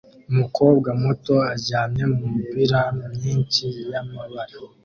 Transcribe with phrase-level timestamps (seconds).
[0.31, 2.81] Umukobwa muto aryamye mumipira
[3.13, 4.55] myinshi yamabara